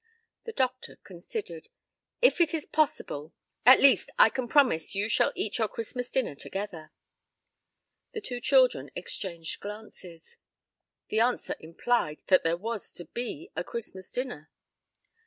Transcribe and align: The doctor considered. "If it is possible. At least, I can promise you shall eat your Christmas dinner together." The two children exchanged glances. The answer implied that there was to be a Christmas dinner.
The 0.45 0.51
doctor 0.51 0.95
considered. 1.03 1.69
"If 2.23 2.41
it 2.41 2.55
is 2.55 2.65
possible. 2.65 3.33
At 3.67 3.79
least, 3.79 4.09
I 4.17 4.31
can 4.31 4.47
promise 4.47 4.95
you 4.95 5.07
shall 5.07 5.31
eat 5.35 5.59
your 5.59 5.67
Christmas 5.67 6.09
dinner 6.09 6.33
together." 6.33 6.91
The 8.13 8.21
two 8.21 8.41
children 8.41 8.89
exchanged 8.95 9.59
glances. 9.59 10.37
The 11.09 11.19
answer 11.19 11.55
implied 11.59 12.17
that 12.29 12.41
there 12.41 12.57
was 12.57 12.91
to 12.93 13.05
be 13.05 13.51
a 13.55 13.63
Christmas 13.63 14.11
dinner. 14.11 14.49